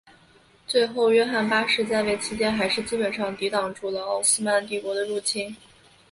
[0.65, 5.55] 最后约翰八世在位期间还是基本上抵挡住了奥斯曼帝国的入侵。